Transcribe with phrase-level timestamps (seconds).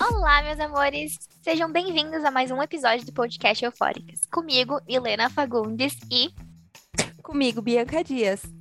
[0.00, 1.18] Olá, meus amores!
[1.42, 4.26] Sejam bem-vindos a mais um episódio do podcast Eufóricas.
[4.26, 6.30] Comigo, Helena Fagundes e...
[7.22, 8.53] Comigo, Bianca Dias.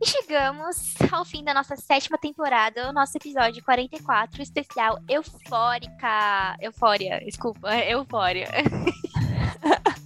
[0.00, 6.56] E chegamos ao fim da nossa sétima temporada, o nosso episódio 44, especial Eufórica.
[6.60, 8.48] Eufória, desculpa, Eufória.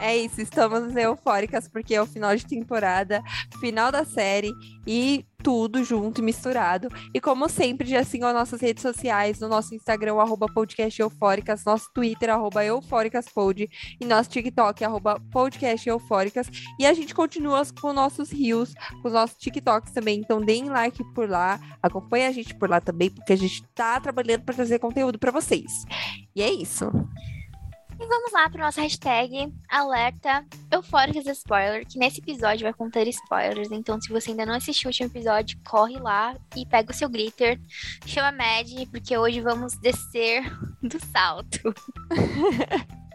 [0.00, 3.22] É isso, estamos eufóricas porque é o final de temporada,
[3.60, 4.52] final da série
[4.86, 6.88] e tudo junto e misturado.
[7.14, 11.64] E como sempre, já sigam as nossas redes sociais, no nosso Instagram, arroba podcast eufóricas,
[11.64, 16.48] nosso Twitter, arroba eufóricaspod, e nosso TikTok, arroba podcast eufóricas.
[16.80, 21.04] E a gente continua com nossos rios, com os nossos TikToks também, então deem like
[21.14, 24.80] por lá, acompanhe a gente por lá também, porque a gente tá trabalhando para trazer
[24.80, 25.70] conteúdo para vocês.
[26.34, 26.90] E é isso.
[27.98, 33.70] E vamos lá para nossa hashtag alerta Eufóricas Spoiler, que nesse episódio vai conter spoilers.
[33.70, 37.08] Então, se você ainda não assistiu o último episódio, corre lá e pega o seu
[37.08, 37.58] glitter,
[38.04, 40.44] chama a Mad, porque hoje vamos descer
[40.82, 41.74] do salto.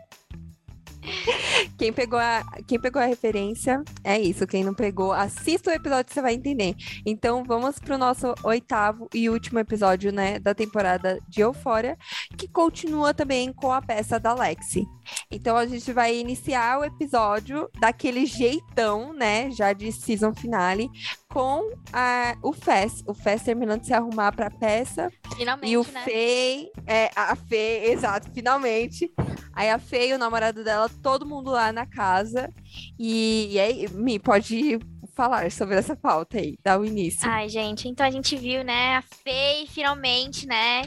[1.78, 4.46] Quem pegou, a, quem pegou a referência é isso.
[4.46, 6.76] Quem não pegou, assista o episódio, você vai entender.
[7.06, 11.98] Então, vamos pro nosso oitavo e último episódio, né, da temporada de Eufória,
[12.38, 14.86] que continua também com a peça da Lexi.
[15.32, 20.90] Então, a gente vai iniciar o episódio daquele jeitão, né, já de season finale,
[21.32, 23.04] com a, o Fess.
[23.08, 25.10] O Fess terminando de se arrumar pra peça.
[25.36, 26.04] Finalmente, E o né?
[26.04, 29.12] Fei, é, a Fei, exato, finalmente.
[29.54, 32.52] Aí a Fei e o namorado dela, todo mundo lá na casa.
[33.00, 34.78] E, e aí, Mi, pode
[35.16, 37.30] falar sobre essa pauta aí, dá o início.
[37.30, 40.84] Ai, gente, então a gente viu, né, a Faye finalmente, né,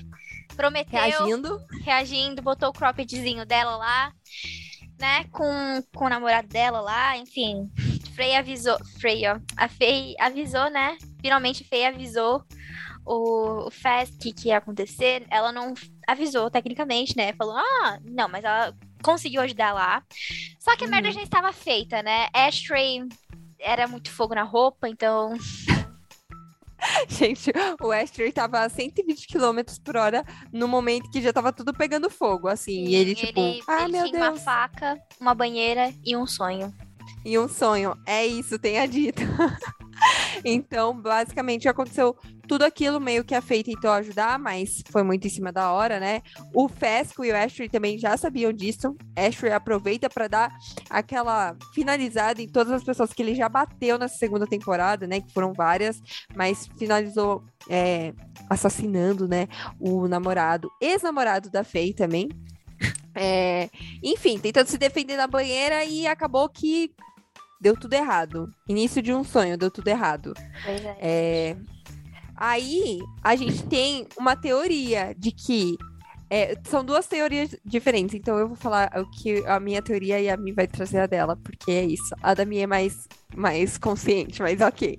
[0.57, 1.59] prometeu, Reagindo.
[1.83, 4.13] reagindo, botou o croppedzinho dela lá,
[4.99, 7.71] né, com, com o namorado dela lá, enfim.
[8.15, 12.43] Frey avisou, Frey, ó, a Faye avisou, né, finalmente Faye avisou
[13.07, 15.75] o, o Fast que, que ia acontecer, ela não
[16.07, 20.03] avisou tecnicamente, né, falou, ah, não, mas ela conseguiu ajudar lá.
[20.59, 21.15] Só que a merda Uhum.
[21.15, 23.01] já estava feita, né, Ashtray
[23.59, 25.35] era muito fogo na roupa, então
[27.09, 27.51] Gente,
[27.83, 32.11] o Astrid tava a 120 km por hora no momento que já tava tudo pegando
[32.11, 32.85] fogo, assim.
[32.85, 34.43] e ele, tipo, ele, ah, ele meu tinha uma Deus.
[34.43, 36.75] faca, uma banheira e um sonho.
[37.25, 37.97] E um sonho.
[38.07, 39.23] É isso, tenha dito.
[40.45, 42.17] então, basicamente, aconteceu
[42.47, 45.99] tudo aquilo meio que a Faye tentou ajudar, mas foi muito em cima da hora,
[45.99, 46.21] né?
[46.55, 48.95] O Fesco e o Ashley também já sabiam disso.
[49.17, 50.53] Ashley aproveita para dar
[50.91, 55.21] aquela finalizada em todas as pessoas que ele já bateu nessa segunda temporada, né?
[55.21, 56.01] Que foram várias,
[56.37, 58.13] mas finalizou é,
[58.51, 59.49] assassinando, né?
[59.81, 62.29] O namorado, ex-namorado da Faye também.
[63.15, 63.71] É,
[64.03, 66.91] enfim, tentando se defender na banheira e acabou que
[67.61, 68.53] deu tudo errado.
[68.69, 70.35] Início de um sonho, deu tudo errado.
[71.01, 71.57] É.
[72.37, 75.77] Aí a gente tem uma teoria de que
[76.29, 80.29] é, são duas teorias diferentes, então eu vou falar o que a minha teoria e
[80.29, 82.15] a Mi vai trazer a dela, porque é isso.
[82.21, 84.99] A da Mi é mais, mais consciente, mas ok.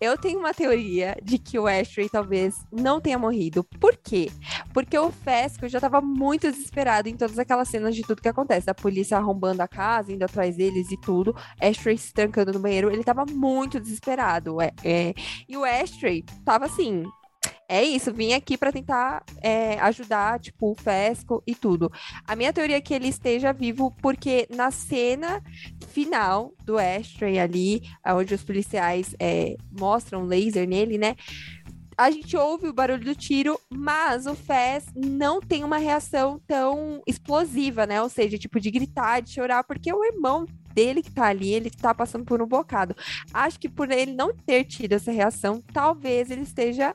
[0.00, 3.64] Eu tenho uma teoria de que o Ashley talvez não tenha morrido.
[3.64, 4.30] Por quê?
[4.72, 8.68] Porque o Fesco já tava muito desesperado em todas aquelas cenas de tudo que acontece.
[8.68, 11.34] A polícia arrombando a casa, indo atrás deles e tudo.
[11.60, 12.90] Ashley se trancando no banheiro.
[12.90, 14.60] Ele tava muito desesperado.
[14.60, 15.14] É, é.
[15.48, 17.04] E o Ashley tava assim.
[17.68, 21.90] É isso, vim aqui pra tentar é, ajudar, tipo, o Fesco e tudo.
[22.24, 25.42] A minha teoria é que ele esteja vivo porque na cena
[25.88, 31.16] final do Ashtray ali, onde os policiais é, mostram laser nele, né?
[31.98, 37.02] A gente ouve o barulho do tiro, mas o Fez não tem uma reação tão
[37.06, 38.02] explosiva, né?
[38.02, 41.70] Ou seja, tipo, de gritar, de chorar, porque o irmão dele que tá ali, ele
[41.70, 42.94] tá passando por um bocado.
[43.32, 46.94] Acho que por ele não ter tido essa reação, talvez ele esteja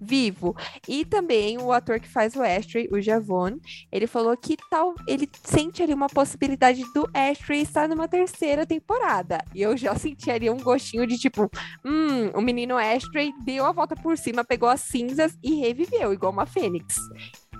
[0.00, 0.56] vivo.
[0.88, 3.58] E também o ator que faz o Ashtray, o Javon,
[3.92, 9.44] ele falou que tal, ele sente ali uma possibilidade do Ashtray estar numa terceira temporada.
[9.54, 11.50] E eu já senti ali um gostinho de tipo,
[11.84, 16.32] hum, o menino Ashtray deu a volta por cima, pegou as cinzas e reviveu, igual
[16.32, 16.96] uma fênix.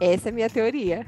[0.00, 1.06] Essa é a minha teoria.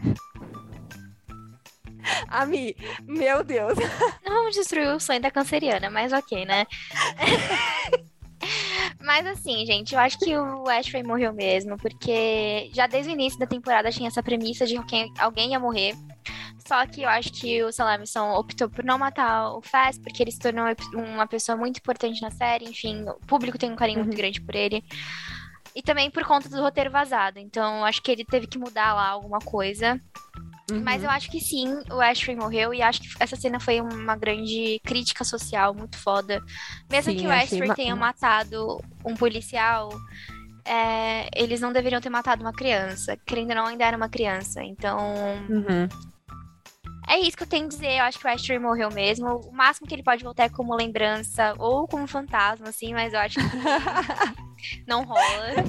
[2.28, 3.78] Ami, meu Deus.
[4.24, 6.66] Não vamos destruir o sonho da canceriana, mas ok, né?
[9.14, 13.38] Mas assim, gente, eu acho que o Ashtray morreu mesmo, porque já desde o início
[13.38, 15.94] da temporada tinha essa premissa de que alguém ia morrer.
[16.66, 20.30] Só que eu acho que o Salamison optou por não matar o Faz, porque ele
[20.30, 20.64] se tornou
[20.94, 22.64] uma pessoa muito importante na série.
[22.64, 24.16] Enfim, o público tem um carinho muito Uhum.
[24.16, 24.82] grande por ele.
[25.74, 27.38] E também por conta do roteiro vazado.
[27.38, 29.98] Então, acho que ele teve que mudar lá alguma coisa.
[30.84, 31.08] Mas Uhum.
[31.08, 34.80] eu acho que sim, o Ashley morreu e acho que essa cena foi uma grande
[34.84, 36.40] crítica social muito foda.
[36.90, 39.90] Mesmo Sim, que o achei Ashley tenha matado um policial,
[40.64, 43.16] é, eles não deveriam ter matado uma criança.
[43.26, 44.62] Querendo ou não, ainda era uma criança.
[44.62, 44.98] Então,
[45.50, 45.88] Uhum.
[47.08, 47.98] é isso que eu tenho a dizer.
[47.98, 49.40] Eu acho que o Ashley morreu mesmo.
[49.44, 53.18] O máximo que ele pode voltar é como lembrança ou como fantasma, assim, mas eu
[53.20, 53.44] acho que
[54.86, 55.64] não rola.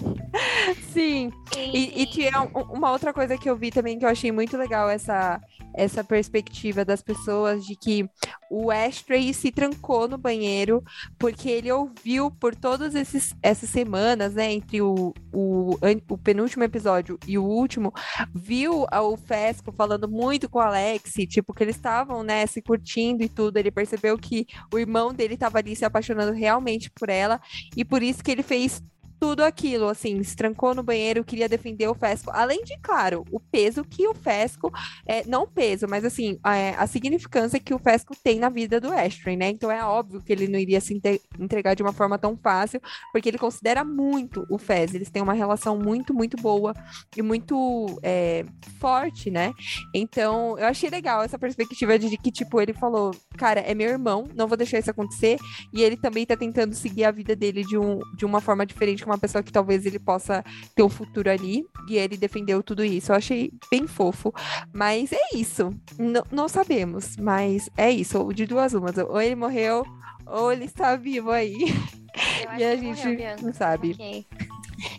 [0.92, 1.31] Sim.
[1.57, 4.57] E, e tinha um- uma outra coisa que eu vi também que eu achei muito
[4.57, 5.40] legal essa,
[5.74, 8.08] essa perspectiva das pessoas de que
[8.50, 10.84] o Ashtray se trancou no banheiro
[11.18, 12.94] porque ele ouviu por todas
[13.42, 15.75] essas semanas, né, entre o, o,
[16.10, 17.92] o penúltimo episódio e o último,
[18.34, 23.24] viu o Fesco falando muito com o Alex, tipo, que eles estavam, né, se curtindo
[23.24, 23.58] e tudo.
[23.58, 27.42] Ele percebeu que o irmão dele estava ali se apaixonando realmente por ela
[27.75, 28.81] e por isso que ele fez
[29.24, 32.30] tudo aquilo, assim, se trancou no banheiro, queria defender o Fesco.
[32.30, 34.70] Além de, claro, o peso que o Fesco,
[35.08, 38.81] é, não o peso, mas assim, a, a significância que o Fesco tem na vida
[38.81, 39.48] do Ashton, né?
[39.48, 41.02] Então é óbvio que ele não iria se
[41.40, 42.81] entregar de uma forma tão fácil,
[43.14, 44.94] porque ele considera muito o Fez.
[44.94, 46.74] Eles têm uma relação muito, muito boa
[47.16, 48.44] e muito é,
[48.78, 49.54] forte, né?
[49.96, 54.28] Então, eu achei legal essa perspectiva de que, tipo, ele falou, cara, é meu irmão,
[54.36, 55.38] não vou deixar isso acontecer.
[55.72, 59.06] E ele também tá tentando seguir a vida dele de, um, de uma forma diferente,
[59.13, 60.44] uma pessoa que talvez ele possa
[60.75, 61.63] ter um futuro ali.
[61.88, 63.12] E ele defendeu tudo isso.
[63.12, 64.33] Eu achei bem fofo.
[64.74, 65.74] Mas é isso.
[66.00, 67.15] N- não sabemos.
[67.18, 68.31] Mas é isso.
[68.33, 68.98] De duas umas.
[68.98, 69.83] Ou ele morreu,
[70.25, 71.56] ou ele está vivo aí.
[72.15, 73.42] E a morreu, gente Bianca.
[73.44, 73.92] não sabe.
[73.94, 74.25] Ok.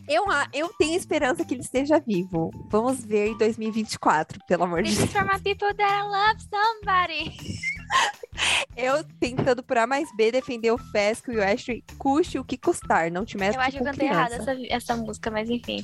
[0.09, 2.51] Eu, eu tenho esperança que ele esteja vivo.
[2.71, 5.11] Vamos ver em 2024, pelo amor de This Deus.
[5.11, 7.37] is for my people that love somebody.
[8.77, 12.59] Eu tentando por A mais B defender o Fesco e o Ashley, custe o que
[12.59, 13.11] custar.
[13.11, 15.81] Não te metas Eu acho que eu cantei errado essa, essa música, mas enfim.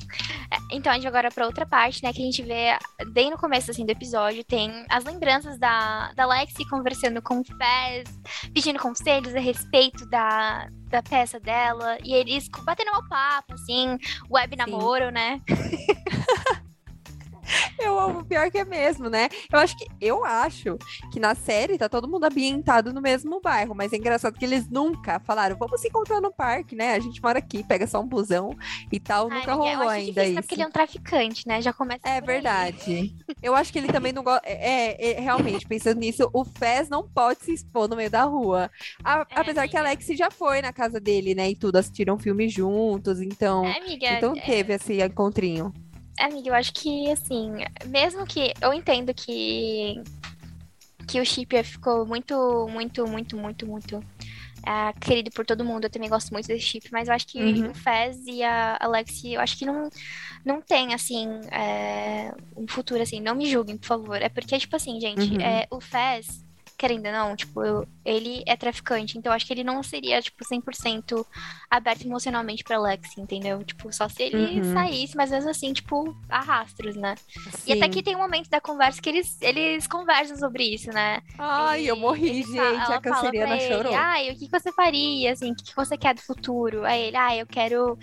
[0.51, 2.11] É, Então, a gente vai agora pra outra parte, né?
[2.11, 2.77] Que a gente vê,
[3.13, 7.43] bem no começo, assim, do episódio, tem as lembranças da, da Lexi conversando com o
[7.45, 8.09] Fez,
[8.53, 11.97] pedindo conselhos a respeito da, da peça dela.
[12.03, 13.97] E eles batendo um papo, assim,
[14.29, 15.39] web namoro, né?
[17.79, 19.29] Eu amo, pior que é mesmo, né?
[19.51, 20.77] Eu acho que eu acho
[21.11, 24.69] que na série tá todo mundo ambientado no mesmo bairro, mas é engraçado que eles
[24.69, 26.93] nunca falaram, vamos se encontrar no parque, né?
[26.93, 28.55] A gente mora aqui, pega só um busão
[28.91, 30.35] e tal, Ai, nunca amiga, rolou acho ainda isso.
[30.41, 31.61] Porque ele é um traficante, né?
[31.61, 33.15] Já começa É verdade.
[33.41, 34.47] Eu acho que ele também não gosta.
[34.47, 38.69] É, é, realmente, pensando nisso, o Fez não pode se expor no meio da rua.
[39.03, 39.95] A- É, apesar que a amiga.
[39.95, 41.49] Alex já foi na casa dele, né?
[41.49, 43.65] E tudo, assistiram filme juntos, então.
[43.65, 45.73] É, amiga, Então é- teve esse encontrinho.
[46.19, 47.51] Amiga, eu acho que, assim,
[47.87, 48.53] mesmo que.
[48.61, 50.01] Eu entendo que.
[51.07, 54.03] Que o Chip ficou muito, muito, muito, muito, muito.
[54.65, 55.85] ah, querido por todo mundo.
[55.85, 57.71] Eu também gosto muito desse chip, mas eu acho que Uhum.
[57.71, 59.89] o Fez e a Alexi, eu acho que não,
[60.45, 63.19] não tem, assim, é, um futuro, assim.
[63.19, 64.21] Não me julguem, por favor.
[64.21, 65.41] É porque, tipo assim, gente, Uhum.
[65.41, 66.45] é, o Fez,
[66.81, 70.19] querendo ou não, tipo, eu- ele é traficante, então eu acho que ele não seria,
[70.19, 71.23] tipo, 100%
[71.69, 73.63] aberto emocionalmente pra Alexi, entendeu?
[73.63, 74.73] Tipo, só se ele Uhum.
[74.73, 77.13] saísse, mas mesmo assim, tipo, a rastros, né?
[77.67, 77.91] E até Sim.
[77.91, 81.21] que tem um momento da conversa que eles, eles conversam sobre isso, né?
[81.37, 82.55] Ai, eu morri, ele gente.
[82.57, 83.93] fala- a canceriana ele, chorou.
[83.95, 86.83] Ai, o que você faria, assim, o que que você quer do futuro?
[86.83, 87.95] Aí ele, ah, eu quero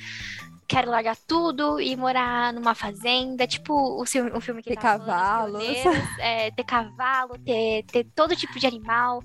[0.69, 5.06] quero largar tudo e morar numa fazenda, tipo o filme, o filme que Ter falando,
[5.06, 5.65] cavalos.
[6.20, 9.23] É, ter cavalo, ter, ter todo tipo de animal.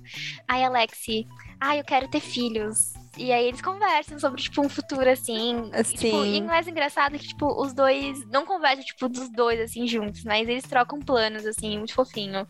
[0.48, 1.28] Aí Alexi,
[1.60, 2.94] ah, eu quero ter filhos.
[3.18, 5.70] E aí eles conversam sobre, tipo, um futuro, assim.
[5.74, 9.30] E, tipo, e o mais engraçado é que, tipo, os dois não conversam, tipo, dos
[9.30, 12.48] dois, assim, juntos, mas eles trocam planos, assim, muito fofinho.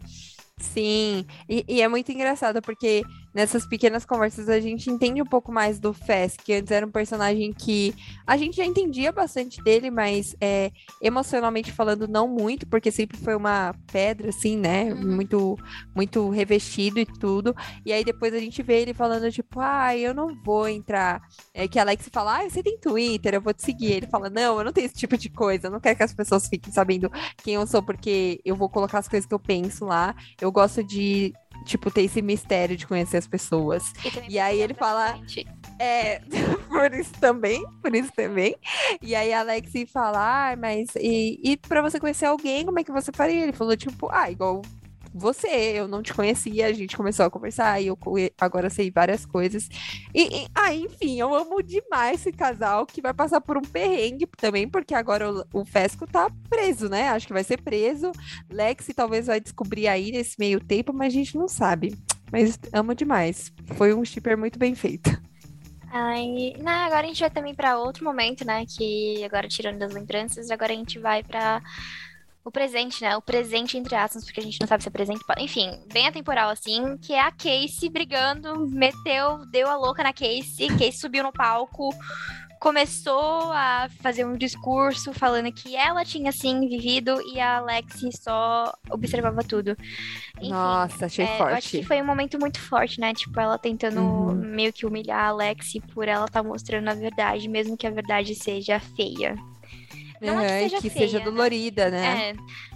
[0.58, 3.04] Sim, e, e é muito engraçado porque
[3.34, 6.92] nessas pequenas conversas a gente entende um pouco mais do Fez, que antes era um
[6.92, 7.94] personagem que
[8.26, 10.72] a gente já entendia bastante dele, mas é,
[11.02, 14.94] emocionalmente falando não muito, porque sempre foi uma pedra, assim, né?
[14.94, 15.16] Uhum.
[15.16, 15.58] Muito,
[15.96, 17.56] muito revestido e tudo.
[17.86, 21.22] E aí depois a gente vê ele falando, tipo, ah, eu não vou entrar.
[21.54, 23.94] É que a Alex fala, ah, você tem Twitter, eu vou te seguir.
[23.94, 26.14] Ele fala, não, eu não tenho esse tipo de coisa, eu não quero que as
[26.14, 27.12] pessoas fiquem sabendo
[27.44, 30.16] quem eu sou, porque eu vou colocar as coisas que eu penso lá.
[30.40, 31.34] Eu gosto de,
[31.66, 33.84] tipo, ter esse mistério de conhecer as pessoas.
[34.28, 35.48] E, E aí ele fala- bastante.
[35.80, 36.20] É,
[36.70, 38.56] por isso também, por isso também.
[39.02, 42.84] E aí a Alex fala, ah, mas e, e pra você conhecer alguém, como é
[42.84, 43.42] que você faria?
[43.44, 44.62] Ele falou, tipo, ah, igual
[45.14, 47.98] você, eu não te conhecia, a gente começou a conversar e eu
[48.40, 49.68] agora sei várias coisas.
[50.14, 54.28] E, e- ah, enfim, eu amo demais esse casal que vai passar por um perrengue
[54.38, 57.10] também, porque agora o, o Fesco tá preso, né?
[57.10, 58.12] Acho que vai ser preso.
[58.50, 61.96] Lexi talvez vai descobrir aí nesse meio tempo, mas a gente não sabe.
[62.32, 63.52] Mas amo demais.
[63.76, 65.12] Foi um shipper muito bem feito.
[65.96, 68.66] Ai, não, agora a gente vai também pra outro momento, né?
[68.66, 71.62] Que agora tirando das lembranças, agora a gente vai pra
[72.46, 73.16] o presente, né?
[73.16, 75.22] O presente, entre aspas, porque a gente não sabe se é presente.
[75.40, 80.68] Enfim, bem atemporal, assim, que é a Casey brigando, meteu, deu a louca na Casey.
[80.68, 81.90] Casey subiu no palco,
[82.60, 88.74] começou a fazer um discurso falando que ela tinha sim vivido e a Alexi só
[88.90, 89.76] observava tudo.
[90.38, 91.52] Enfim, Nossa, achei é, forte.
[91.52, 93.14] Eu acho que foi um momento muito forte, né?
[93.14, 94.34] Tipo, ela tentando Uhum.
[94.36, 98.34] meio que humilhar a Alexi por ela estar mostrando a verdade, mesmo que a verdade
[98.36, 99.36] seja feia.
[100.28, 101.26] Não é que seja que feia, seja né?
[101.26, 102.36] dolorida, né?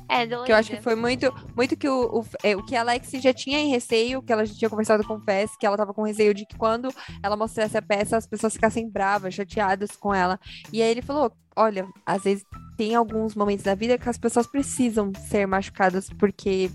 [0.10, 0.46] É, é dolorida.
[0.46, 3.12] Que eu acho que foi muito, muito que o, o, é, o que a Alex
[3.12, 5.94] já tinha em receio, que ela já tinha conversado com o Fess, que ela tava
[5.94, 6.90] com receio de que quando
[7.24, 10.40] ela mostrasse a peça, as pessoas ficassem bravas, chateadas com ela.
[10.72, 12.46] E aí ele falou: olha, às vezes
[12.78, 16.70] tem alguns momentos da vida que as pessoas precisam ser machucadas, porque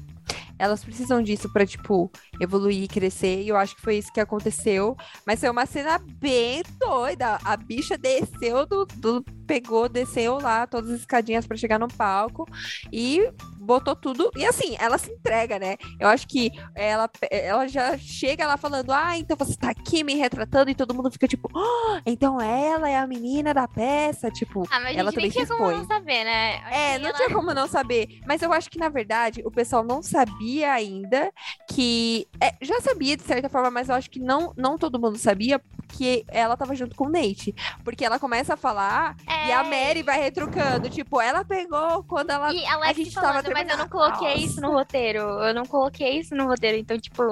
[0.63, 2.09] elas precisam disso pra, tipo,
[2.41, 3.43] evoluir, crescer.
[3.43, 4.97] E eu acho que foi isso que aconteceu.
[5.27, 7.41] Mas foi uma cena bem doida.
[7.45, 8.85] A bicha desceu do.
[8.87, 12.47] do pegou, desceu lá todas as escadinhas pra chegar no palco
[12.93, 13.29] e
[13.63, 14.31] botou tudo.
[14.37, 15.77] E assim, ela se entrega, né?
[15.99, 20.15] Eu acho que ela, ela já chega lá falando: Ah, então você tá aqui me
[20.15, 24.31] retratando, e todo mundo fica tipo, "Ah, então ela é a menina da peça.
[24.31, 25.79] Tipo, Ah, mas a ela também se tinha como expõe.
[25.79, 26.55] não saber, né?
[26.71, 28.21] É, não ela- tinha como não saber.
[28.27, 31.33] Mas eu acho que, na verdade, o pessoal não sabia ainda
[31.69, 32.27] que.
[32.41, 35.61] é, já sabia, de certa forma, mas eu acho que não, não todo mundo sabia
[35.89, 37.55] que ela tava junto com o Nate.
[37.85, 39.15] Porque ela começa a falar
[39.47, 40.89] e a É, Mary vai retrucando.
[40.89, 42.53] Tipo, ela pegou quando ela.
[42.53, 44.41] E a Alex gente tava falando, mas eu não coloquei Nossa.
[44.45, 45.19] isso no roteiro.
[45.21, 46.77] Eu não coloquei isso no roteiro.
[46.79, 47.23] Então, tipo,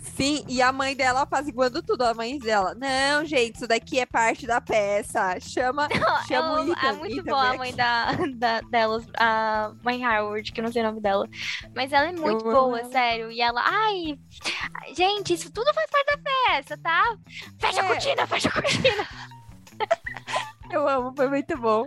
[0.00, 2.02] Sim, e a mãe dela apaziguando tudo.
[2.02, 2.74] A mãe dela.
[2.76, 5.38] Não, gente, isso daqui é parte da peça.
[5.40, 5.88] Chama.
[6.28, 6.86] Chama o ela, Ethan.
[6.88, 10.70] é muito Ethan, boa a mãe da, da, delas, a mãe Howard, que eu não
[10.72, 11.26] sei o nome dela.
[11.74, 12.90] Mas ela é muito Eu amo boa, ela.
[12.92, 13.32] sério.
[13.32, 14.16] E ela, ai,
[14.96, 17.16] gente, isso tudo faz parte da peça, tá?
[17.58, 17.88] Fecha a É.
[17.88, 19.06] cortina, fecha a cortina.
[20.72, 21.86] Eu amo, foi muito bom.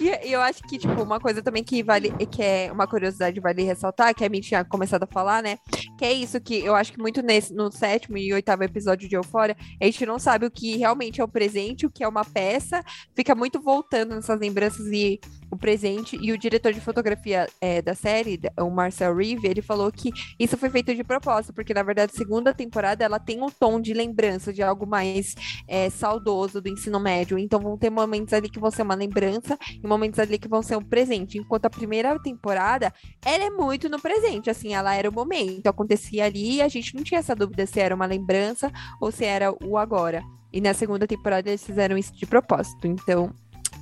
[0.00, 3.62] E, eu acho que, tipo, uma coisa também que vale, que é uma curiosidade vale
[3.62, 5.58] ressaltar, que a mim tinha começado a falar, né?
[5.96, 9.14] Que é isso que eu acho que muito nesse, no sétimo e oitavo episódio de
[9.14, 12.24] Eufória, a gente não sabe o que realmente é o presente, o que é uma
[12.24, 12.82] peça,
[13.14, 16.18] fica muito voltando nessas lembranças e o presente.
[16.20, 20.56] E o diretor de fotografia é, da série, o Marcel Reeve, ele falou que isso
[20.56, 23.92] foi feito de propósito, porque na verdade a segunda temporada ela tem um tom de
[23.92, 25.34] lembrança de algo mais
[25.68, 27.38] é, saudoso do ensino médio.
[27.38, 30.62] Então vão ter momentos ali que vão ser uma lembrança e momentos ali que vão
[30.62, 31.38] ser um presente.
[31.38, 32.92] Enquanto a primeira temporada,
[33.24, 36.94] ela é muito no presente, assim, ela era o momento, acontecia ali e a gente
[36.94, 40.22] não tinha essa dúvida se era uma lembrança ou se era o agora.
[40.52, 42.86] E na segunda temporada eles fizeram isso de propósito.
[42.86, 43.30] Então,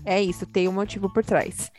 [0.05, 1.71] é isso, tem um motivo por trás.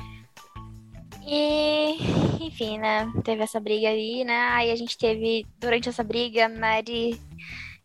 [1.28, 1.98] E,
[2.40, 3.12] enfim, né?
[3.24, 4.50] Teve essa briga aí, né?
[4.50, 7.20] Aí a gente teve, durante essa briga, a Maddie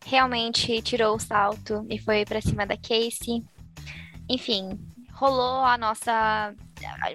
[0.05, 3.43] realmente tirou o salto e foi pra cima da Casey.
[4.29, 4.79] Enfim,
[5.13, 6.55] rolou a nossa.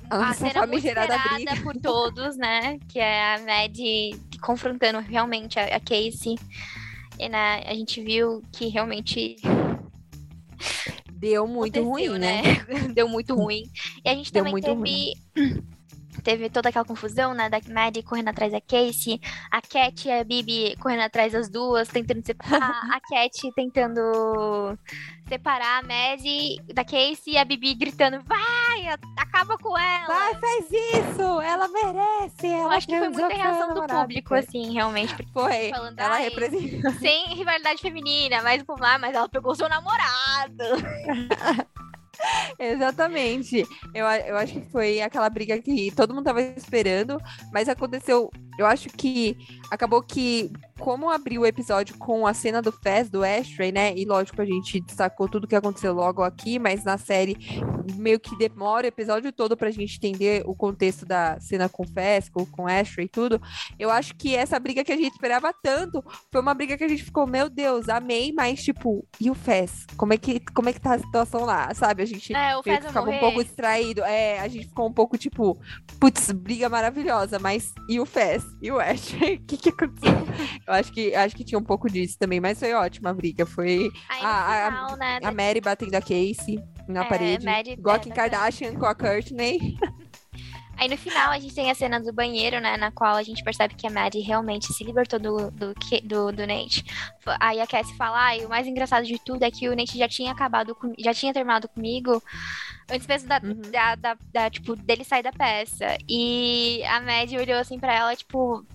[0.10, 1.62] A, A cena muito esperada briga.
[1.62, 2.80] por todos, né?
[2.90, 6.38] Que é a Maddie confrontando realmente a, a Casey.
[7.20, 9.38] E né, a gente viu que realmente
[11.16, 12.42] Deu muito ruim, né?
[12.94, 13.64] Deu muito ruim.
[14.04, 15.14] E a gente Deu também teve.
[16.24, 17.50] Teve toda aquela confusão, né?
[17.50, 19.20] Da Maddie correndo atrás da Casey,
[19.52, 24.80] a Cat e a Bibi correndo atrás das duas, tentando separar, a Cat tentando
[25.28, 30.08] separar a Maddie da Casey e a Bibi gritando: vai, acaba com ela!
[30.08, 31.42] Vai, faz isso!
[31.42, 32.48] Ela merece!
[32.48, 35.16] Eu Ela acho que foi muita reação do público, assim, realmente.
[35.16, 35.70] porque Foi.
[35.70, 36.92] falando, Ela "Ai, representa.
[37.00, 40.64] Sem rivalidade feminina, mas povo lá, mas ela pegou seu namorado.
[42.58, 43.68] Exatamente.
[43.94, 47.20] Eu, eu acho que foi aquela briga que todo mundo tava esperando,
[47.52, 48.30] mas aconteceu.
[48.58, 49.36] Eu acho que
[49.72, 53.96] acabou que, como abriu o episódio com a cena do Fez, do Ashtray, né?
[53.96, 57.38] E lógico, a gente destacou tudo que aconteceu logo aqui, mas na série
[57.98, 61.88] meio que demora o episódio todo pra gente entender o contexto da cena com o
[61.88, 63.42] Fez, com, com o Ashtray e tudo.
[63.78, 66.88] Eu acho que essa briga que a gente esperava tanto foi uma briga que a
[66.88, 69.86] gente ficou, meu Deus, amei, mas tipo, e o Fez?
[69.98, 72.04] Como é que, como é que tá a situação lá, sabe?
[72.04, 72.56] A gente É,
[72.88, 74.04] ficava um pouco distraído.
[74.04, 75.58] É, a gente ficou um pouco tipo,
[76.00, 78.44] putz, briga maravilhosa, mas e o Fez?
[78.62, 79.14] E o Ash?
[79.58, 80.12] Que que aconteceu?
[80.68, 83.46] Eu acho que, acho que tinha um pouco disso também, mas foi ótima a briga.
[83.46, 85.20] Foi Aí a- a- final, né?
[85.24, 88.10] a Mary batendo a Casey na É, parede, Mary- igual a é, Kim.
[88.12, 89.60] Kardashian com a Courtney.
[90.78, 92.76] Aí no final a gente tem a cena do banheiro, né?
[92.76, 96.46] Na qual a gente percebe que a Maddie realmente se libertou do, do, do, do
[96.46, 96.84] Nate.
[97.40, 100.10] Aí a Cassie fala, ai, o mais engraçado de tudo é que o Nate já
[100.10, 102.22] tinha acabado com, já tinha terminado comigo
[102.92, 103.62] antes mesmo da, Uhum.
[103.72, 105.98] da, da- da, tipo, dele sair da peça.
[106.10, 108.66] E a Maddie olhou assim pra ela, tipo.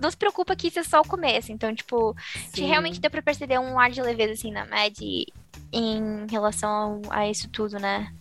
[0.00, 1.52] Não se preocupa que isso é só o começo.
[1.52, 2.16] Então, tipo,
[2.52, 5.26] que realmente deu pra perceber um ar de leveza, assim, na Maddie
[5.72, 8.12] em relação a isso tudo, né?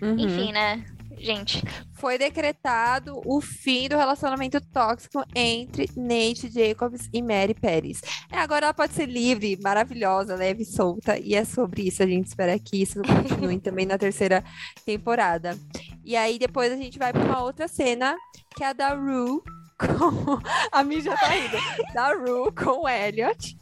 [0.00, 0.18] Uhum.
[0.18, 0.84] Enfim, né?
[1.22, 1.62] gente.
[1.94, 8.00] Foi decretado o fim do relacionamento tóxico entre Nate Jacobs e Mary Pérez.
[8.30, 11.16] É, agora ela pode ser livre, maravilhosa, leve e solta.
[11.18, 12.02] E é sobre isso.
[12.02, 14.44] A gente espera que isso continue também na terceira
[14.84, 15.56] temporada.
[16.04, 18.16] E aí depois a gente vai para uma outra cena,
[18.56, 19.40] que é a da Rue
[19.86, 20.38] com.
[20.70, 21.56] A já tá rindo.
[21.94, 23.56] Da Rue com o Elliot,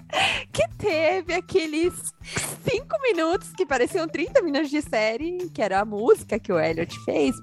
[0.53, 2.15] que teve aqueles
[2.63, 6.99] cinco minutos que pareciam 30 minutos de série, que era a música que o Elliot
[7.05, 7.37] fez.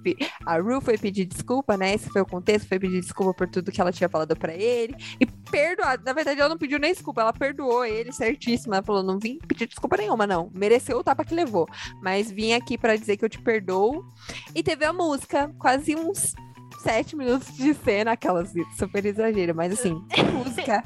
[0.45, 1.95] A Rue foi pedir desculpa, né?
[1.95, 4.95] Esse foi o contexto, foi pedir desculpa por tudo que ela tinha falado pra ele.
[5.19, 5.99] E perdoar.
[6.03, 8.73] Na verdade, ela não pediu nem desculpa, ela perdoou ele certíssimo.
[8.73, 10.51] Ela falou: não vim pedir desculpa nenhuma, não.
[10.53, 11.67] Mereceu o tapa que levou.
[12.01, 14.05] Mas vim aqui pra dizer que eu te perdoo.
[14.53, 16.33] E teve a música, quase uns
[16.81, 19.93] sete minutos de cena, aquelas super exagero, mas assim,
[20.33, 20.83] música.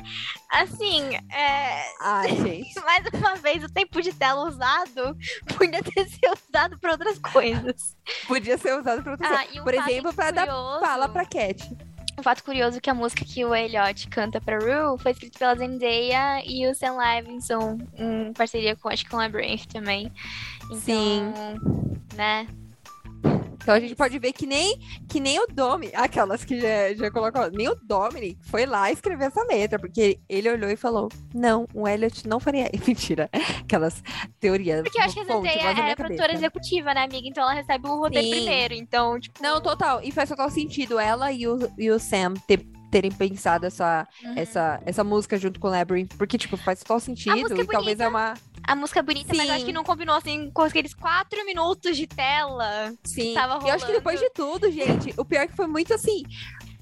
[0.51, 1.83] Assim, é.
[2.01, 2.75] Ai, gente.
[2.83, 5.15] Mais uma vez, o tempo de tela usado
[5.57, 7.95] podia ter sido usado pra outras coisas.
[8.27, 9.57] Podia ser usado pra outras Ah, coisas.
[9.59, 11.69] um Por exemplo, pra dar fala pra Cat.
[12.19, 15.39] Um fato curioso é que a música que o Elliot canta pra Rue foi escrita
[15.39, 20.11] pela Zendaya e o Sam Levinson, em parceria com, acho que com a Labyrinth também.
[20.65, 21.33] Então, Sim.
[22.15, 22.45] né?
[23.61, 27.11] Então a gente pode ver que nem, que nem o Dominic, aquelas que já, já
[27.11, 31.67] colocou, nem o Dominic foi lá escrever essa letra, porque ele olhou e falou: Não,
[31.73, 32.69] o Elliot não faria.
[32.87, 33.29] Mentira,
[33.61, 34.03] aquelas
[34.39, 34.81] teorias.
[34.83, 37.27] Porque eu acho que a fonte, da é a produtora executiva, né, amiga?
[37.27, 38.33] Então ela recebe o roteiro Sim.
[38.33, 38.73] primeiro.
[38.73, 39.41] Então, tipo.
[39.41, 40.01] Não, total.
[40.03, 44.33] E faz total sentido ela e o, e o Sam ter- terem pensado essa, uhum.
[44.35, 47.35] essa, essa música junto com o Labyrinth, porque, tipo, faz total sentido.
[47.37, 48.33] música é e talvez é uma.
[48.67, 49.51] A música é bonita, mas eu Sim.
[49.51, 52.93] acho que não combinou assim com aqueles quatro minutos de tela.
[53.03, 53.33] Sim.
[53.33, 53.93] Tava E eu acho que rolando.
[53.93, 56.23] depois de tudo, gente, o pior é que foi muito assim.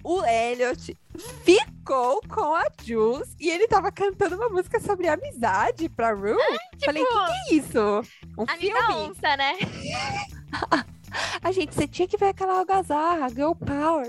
[0.03, 0.98] O Elliot
[1.43, 6.38] ficou com a Jules e ele tava cantando uma música sobre amizade pra Rue.
[6.86, 7.79] Falei, o que, que é isso?
[8.38, 8.93] Um Amiga filme?
[9.09, 9.53] onça, né?
[11.41, 14.05] A gente, você tinha que ver aquela algazarra, Girl Power.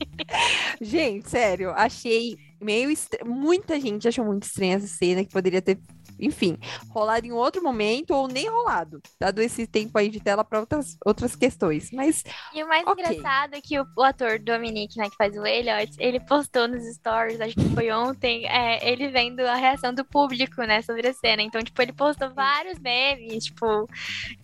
[0.80, 3.30] gente, sério, achei meio estranho.
[3.30, 5.78] Muita gente achou muito estranha essa cena que poderia ter,
[6.18, 6.56] enfim,
[6.88, 10.96] rolado em outro momento ou nem rolado, dado esse tempo aí de tela para outras,
[11.04, 11.90] outras questões.
[11.92, 12.22] Mas
[12.54, 13.04] E o mais Ok.
[13.04, 16.82] engraçado é que o, o ator Dominic, né, que faz o Elliot, ele postou nos
[16.96, 21.12] stories, acho que foi ontem, é, ele vendo a reação do público, né, sobre a
[21.14, 21.42] cena.
[21.42, 23.88] Então, tipo, ele postou vários memes, tipo,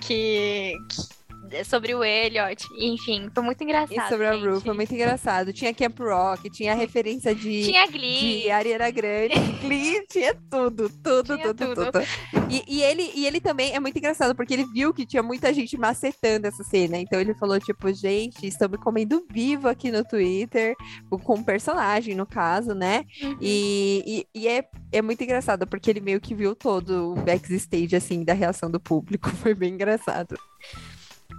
[0.01, 0.75] que.
[0.89, 1.20] que-
[1.65, 2.67] sobre o Elliot.
[2.79, 4.07] Enfim, foi muito engraçado.
[4.07, 4.47] E sobre a gente.
[4.47, 5.53] Rue foi muito engraçado.
[5.53, 8.43] Tinha Camp Rock, tinha referência de, Tinha Glee.
[8.43, 11.93] de Ariana Grande, Glee, tinha tudo, tudo, Tinha tudo, tudo.
[11.93, 12.05] tudo.
[12.51, 15.53] E, e ele, e ele também é muito engraçado, porque ele viu que tinha muita
[15.53, 16.99] gente macetando essa cena.
[16.99, 20.75] Então ele falou, tipo, gente, estou me comendo vivo aqui no Twitter,
[21.23, 23.05] com um personagem, no caso, né?
[23.23, 23.37] Uhum.
[23.41, 27.95] E, e, e é, é muito engraçado, porque ele meio que viu todo o backstage,
[27.95, 29.31] assim, da reação do público.
[29.37, 30.37] Foi bem engraçado.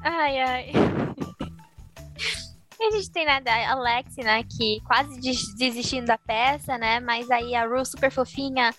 [0.03, 0.71] Ai, ai.
[2.79, 6.99] E a gente tem, né, da Alex, né, que quase des- desistindo da peça, né,
[6.99, 8.73] mas aí a Rue, super fofinha,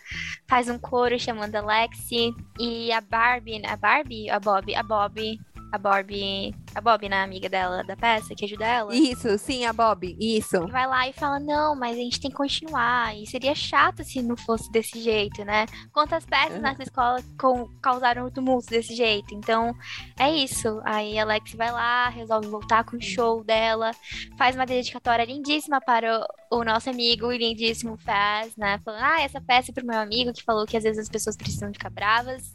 [0.48, 4.82] faz um coro chamando a Alexi, e a Barbie, né, a Barbie, a Bob, a
[4.82, 5.38] Bob,
[5.72, 8.94] a Barbie, a Bob, né, amiga dela da peça, que ajuda ela.
[8.94, 10.66] Isso, sim, a Bob, isso.
[10.68, 13.16] vai lá e fala, não, mas a gente tem que continuar.
[13.16, 15.64] E seria chato se não fosse desse jeito, né?
[15.92, 16.60] Quantas peças Uhum.
[16.62, 19.34] nessa escola com- causaram tumulto desse jeito?
[19.34, 19.74] Então,
[20.18, 20.80] é isso.
[20.84, 23.92] Aí a Alex vai lá, resolve voltar com o show dela,
[24.36, 28.78] faz uma dedicatória lindíssima para o, o nosso amigo, o lindíssimo Faz, né?
[28.84, 31.36] Falando, ah, essa peça é pro meu amigo que falou que às vezes as pessoas
[31.36, 32.52] precisam ficar bravas.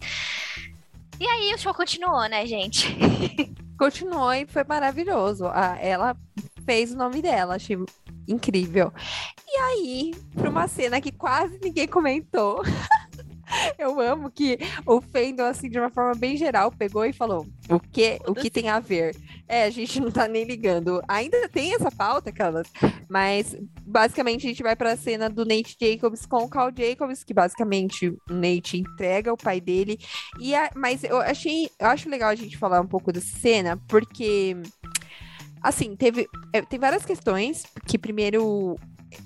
[1.19, 2.95] E aí o show continuou, né, gente?
[3.77, 5.45] Continuou e foi maravilhoso.
[5.79, 6.17] Ela
[6.65, 7.77] fez o nome dela, achei
[8.27, 8.91] incrível.
[9.47, 12.61] E aí, pra uma cena que quase ninguém comentou.
[13.77, 17.79] Eu amo que o Fendel, assim, de uma forma bem geral, pegou e falou: o
[17.79, 19.15] que, o que tem a ver?
[19.47, 21.01] É, a gente não tá nem ligando.
[21.07, 22.67] Ainda tem essa pauta, aquelas,
[23.09, 27.33] mas basicamente a gente vai pra cena do Nate Jacobs com o Carl Jacobs, que
[27.33, 29.97] basicamente o Nate entrega o pai dele.
[30.39, 33.77] E a- mas eu achei, eu acho legal a gente falar um pouco dessa cena,
[33.87, 34.55] porque
[35.61, 38.77] assim, teve, é, tem várias questões que primeiro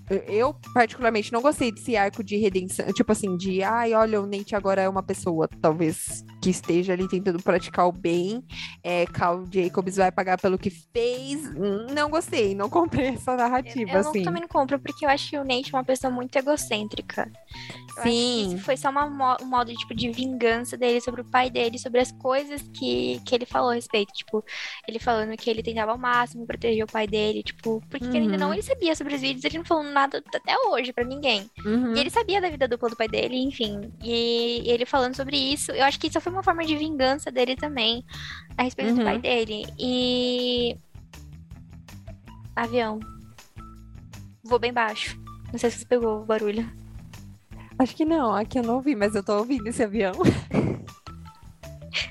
[0.10, 4.26] eu- eu particularmente não gostei desse arco de redenção, tipo assim, de ai, olha, o
[4.28, 8.44] Nate agora é uma pessoa, talvez que esteja ali tentando praticar o bem.
[8.84, 11.44] É, Carl Jacobs vai pagar pelo que fez.
[11.94, 14.24] Não gostei, não comprei essa narrativa, eu não, assim.
[14.24, 17.32] também não compro, porque eu acho o Nate uma pessoa muito egocêntrica.
[17.98, 18.10] Eu que
[18.50, 18.58] Sim.
[18.60, 19.06] foi só uma
[19.42, 23.36] um modo tipo, de vingança dele sobre o pai dele, sobre as coisas que, que
[23.36, 24.12] ele falou a respeito.
[24.14, 24.44] Tipo,
[24.88, 28.40] ele falando que ele tentava ao máximo proteger o pai dele, tipo, porque ainda Uhum.
[28.40, 31.50] não ele sabia sobre os vídeos, ele não falou nada até hoje pra ninguém.
[31.66, 31.96] Uhum.
[31.96, 33.92] E ele sabia da vida dupla do pai dele, enfim.
[34.04, 37.56] E ele falando sobre isso, eu acho que isso foi uma forma de vingança dele
[37.56, 38.04] também,
[38.58, 39.06] a respeito do Uhum.
[39.06, 39.66] pai dele.
[39.80, 40.76] E
[42.56, 43.00] avião.
[44.44, 45.20] Vou bem baixo.
[45.52, 46.70] Não sei se você pegou o barulho.
[47.80, 50.14] Acho que não, aqui eu não ouvi, mas eu tô ouvindo esse avião.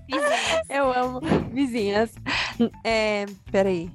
[0.07, 0.69] Vizinhas.
[0.69, 1.21] Eu amo
[1.53, 2.13] vizinhas.
[2.85, 3.91] É, peraí.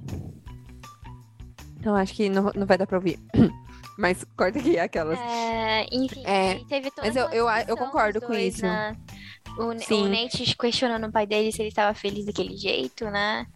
[1.86, 3.16] Não, acho que não, não vai dar pra ouvir.
[3.96, 5.16] Mas corta aqui aquelas.
[5.20, 8.60] É, enfim, É, teve toda mas eu- eu- eu concordo com isso.
[8.62, 8.94] né?
[9.56, 10.08] O, Ne- o Sim.
[10.08, 13.46] Nate questionando o pai dele se ele estava feliz daquele jeito, né?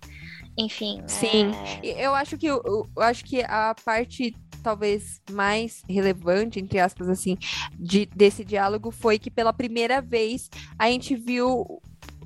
[0.56, 1.02] Enfim.
[1.08, 1.50] Sim.
[1.82, 2.62] é, Eu acho que o-
[2.96, 7.36] eu acho que a parte talvez mais relevante, entre aspas, assim,
[7.78, 11.82] de, desse diálogo foi que pela primeira vez a gente viu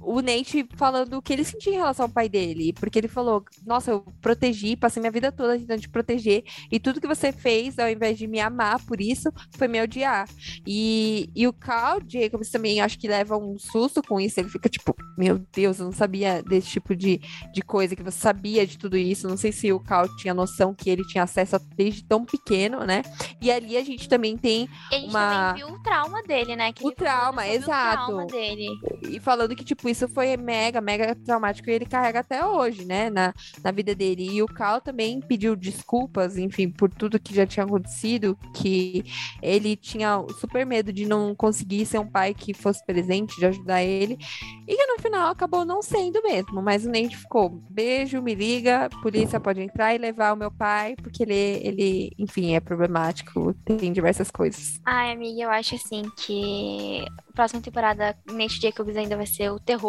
[0.07, 2.73] o Nate falando o que ele sentia em relação ao pai dele.
[2.73, 6.45] Porque ele falou: Nossa, eu protegi, passei minha vida toda tentando te proteger.
[6.71, 10.29] E tudo que você fez, ao invés de me amar por isso, foi me odiar.
[10.67, 14.40] E, e o Carl Jacobs também acho que leva um susto com isso.
[14.40, 17.21] Ele fica tipo: Meu Deus, eu não sabia desse tipo de,
[17.53, 19.29] de coisa, que você sabia de tudo isso.
[19.29, 23.03] Não sei se o Carl tinha noção que ele tinha acesso desde tão pequeno, né?
[23.40, 24.69] E ali a gente também tem.
[24.90, 26.73] E a gente uma- também viu o trauma dele, né?
[26.73, 28.03] Que O trauma, exato.
[28.03, 28.69] O trauma dele.
[29.09, 33.09] E falando que, tipo, isso foi mega, mega traumático e ele carrega até hoje, né?
[33.09, 34.28] Na, na vida dele.
[34.28, 39.04] E o Cal também pediu desculpas, enfim, por tudo que já tinha acontecido, que
[39.40, 43.83] ele tinha super medo de não conseguir ser um pai que fosse presente, de ajudar
[43.83, 44.18] ele.
[44.66, 46.61] E no final acabou não sendo mesmo.
[46.61, 50.96] Mas o Nate ficou, beijo, me liga, polícia pode entrar e levar o meu pai,
[50.96, 54.80] porque ele, ele enfim, é problemático, tem diversas coisas.
[54.85, 57.04] Ai, amiga, eu acho assim que
[57.35, 59.84] próxima temporada Nate Jacobs ainda vai ser o terror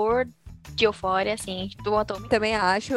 [0.73, 2.27] de Eufória, assim, do Atômico.
[2.29, 2.93] Também acho.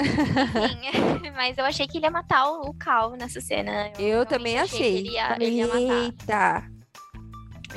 [0.00, 3.88] Sim, mas eu achei que ele ia matar o Cal nessa cena.
[3.98, 4.96] Eu realmente também Que achei.
[4.98, 5.80] ele ia, ele ia matar.
[6.04, 6.70] Eita!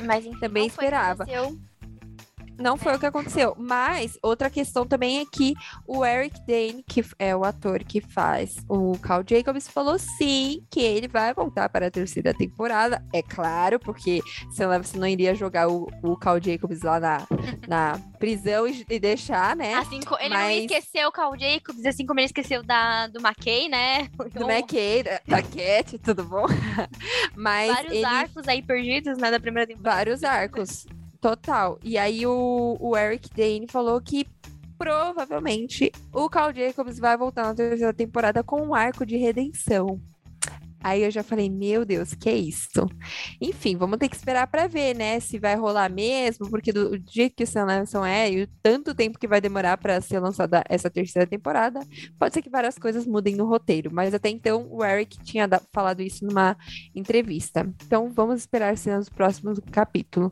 [0.06, 1.22] Mas enfim, Também que esperava.
[1.24, 1.56] aconteceu.
[2.58, 3.54] Não foi o que aconteceu.
[3.58, 5.54] Mas outra questão também é que
[5.86, 10.80] o Eric Dane, que é o ator que faz o Carl Jacobs, falou sim que
[10.80, 13.04] ele vai voltar para a terceira temporada.
[13.12, 17.18] É claro, porque senão você não iria jogar o, o Carl Jacobs lá na,
[17.66, 19.74] na prisão e, e deixar, né?
[19.74, 23.68] Assim, ele não Mas- esqueceu o Cal Jacobs, assim como ele esqueceu da, do McKay,
[23.68, 24.08] né?
[24.32, 26.46] Do McKay, da, da Cat, tudo bom?
[27.36, 29.96] Mas Vários ele arcos aí perdidos, né, da primeira temporada.
[29.96, 30.86] Vários arcos.
[31.24, 31.78] Total.
[31.82, 34.26] E aí o, o Eric Dane falou que
[34.76, 39.98] provavelmente o Carl Jacobs vai voltar na terceira temporada com um arco de redenção.
[40.82, 42.86] Aí eu já falei, meu Deus, que é isso?
[43.40, 45.18] Enfim, vamos ter que esperar pra ver, né?
[45.18, 48.94] Se vai rolar mesmo, porque do, jeito que o Sam Levinson é e o tanto
[48.94, 51.80] tempo que vai demorar pra ser lançada essa terceira temporada,
[52.18, 53.90] pode ser que várias coisas mudem no roteiro.
[53.90, 56.54] Mas até então o Eric tinha falado isso numa
[56.94, 57.66] entrevista.
[57.86, 60.30] Então vamos esperar cenas do próximo capítulo.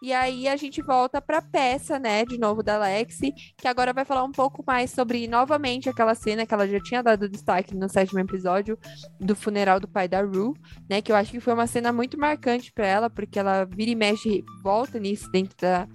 [0.00, 4.04] E aí a gente volta pra peça, né, de novo da Lexi, que agora vai
[4.04, 7.88] falar um pouco mais sobre novamente aquela cena que ela já tinha dado destaque no
[7.88, 8.78] sétimo episódio
[9.18, 10.54] do funeral do pai da Rue,
[10.88, 13.90] né, que eu acho que foi uma cena muito marcante pra ela, porque ela vira
[13.90, 15.88] e mexe, volta nisso dentro da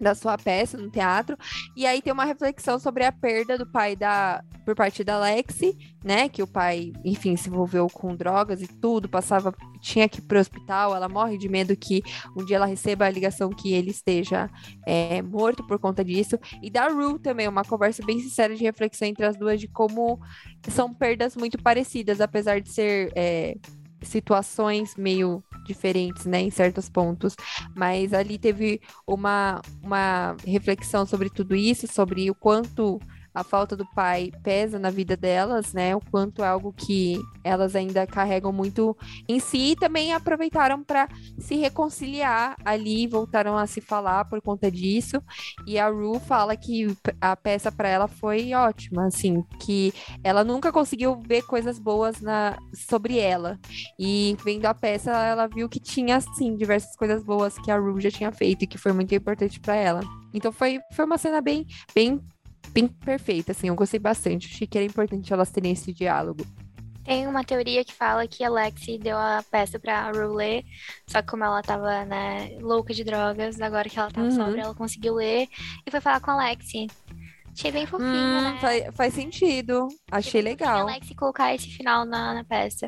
[0.00, 1.36] da sua peça no teatro,
[1.76, 5.76] e aí tem uma reflexão sobre a perda do pai da por parte da Lexi,
[6.04, 10.22] né, que o pai, enfim, se envolveu com drogas e tudo, passava tinha que ir
[10.22, 12.02] pro hospital, ela morre de medo que
[12.36, 14.50] um dia ela receba a ligação que ele esteja
[14.86, 16.38] é, morto por conta disso.
[16.62, 20.20] E da Rue também, uma conversa bem sincera de reflexão entre as duas de como
[20.68, 23.56] são perdas muito parecidas, apesar de ser é,
[24.02, 27.36] situações meio diferentes, né, em certos pontos.
[27.76, 33.00] Mas ali teve uma, uma reflexão sobre tudo isso, sobre o quanto
[33.38, 35.94] a falta do pai pesa na vida delas, né?
[35.94, 38.96] O quanto é algo que elas ainda carregam muito
[39.28, 44.70] em si e também aproveitaram para se reconciliar ali, voltaram a se falar por conta
[44.70, 45.22] disso.
[45.66, 46.88] E a Ru fala que
[47.20, 49.92] a peça para ela foi ótima, assim, que
[50.24, 53.56] ela nunca conseguiu ver coisas boas na sobre ela.
[53.96, 58.00] E vendo a peça, ela viu que tinha assim diversas coisas boas que a Ru
[58.00, 60.00] já tinha feito e que foi muito importante para ela.
[60.34, 62.20] Então foi, foi uma cena bem bem
[62.70, 64.46] bem perfeita, assim, eu gostei bastante.
[64.52, 66.44] Achei que era importante elas terem esse diálogo.
[67.04, 70.64] Tem uma teoria que fala que a Lexi deu a peça pra Rue ler,
[71.06, 74.36] só que como ela tava, né, louca de drogas, agora que ela tava Uhum.
[74.36, 75.48] sóbria, ela conseguiu ler
[75.86, 76.86] e foi falar com a Lexi.
[77.58, 78.58] Achei bem fofinho, Hum, né?
[78.60, 79.88] faz, faz sentido.
[80.12, 80.88] Achei bem fofinho legal.
[80.88, 82.86] A Lexi colocar esse final na, na peça.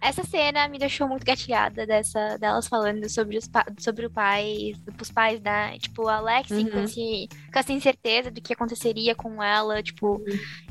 [0.00, 5.10] Essa cena me deixou muito gatilhada dessa, delas falando sobre, os, sobre o pai, os
[5.10, 6.84] pais da, tipo, a Lexi com, Uhum.
[6.84, 10.22] esse, com essa incerteza do que aconteceria com ela, tipo,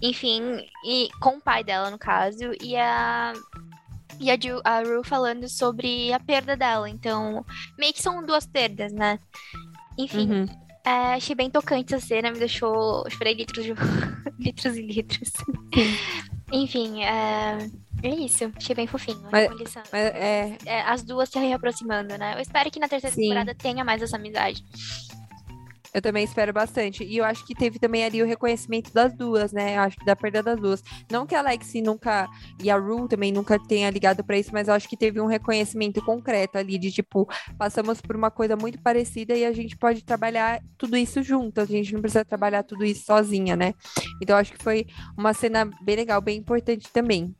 [0.02, 3.34] enfim, e com o pai dela, no caso, e a.
[4.22, 6.90] E a, Ju, a Ru falando sobre a perda dela.
[6.90, 7.46] Então,
[7.78, 9.20] meio que são duas perdas, né?
[9.98, 10.67] Enfim, Uhum.
[10.88, 13.10] É, achei bem tocante essa cena, me deixou.
[13.10, 13.74] Chorei litros, de...
[14.40, 15.32] litros e litros.
[16.52, 17.58] Enfim, é...
[18.04, 18.52] é isso.
[18.56, 19.20] Achei bem fofinho.
[19.28, 19.50] a Mas-.
[19.50, 22.36] Mas é, É, as duas se reaproximando, né?
[22.36, 23.22] Eu espero que na terceira Sim.
[23.24, 24.64] temporada tenha mais essa amizade.
[25.94, 27.04] Eu também espero bastante.
[27.04, 29.78] E eu acho que teve também ali o reconhecimento das duas, né?
[29.78, 30.84] Eu acho que da perda das duas.
[31.12, 32.28] Não que a Lexi nunca
[32.62, 35.26] e a Rue também nunca tenha ligado pra isso, mas eu acho que teve um
[35.26, 40.04] reconhecimento concreto ali de tipo, passamos por uma coisa muito parecida e a gente pode
[40.04, 41.62] trabalhar tudo isso junto.
[41.62, 43.74] A gente não precisa trabalhar tudo isso sozinha, né?
[44.22, 44.86] Então eu acho que foi
[45.18, 47.36] uma cena bem legal, bem importante também.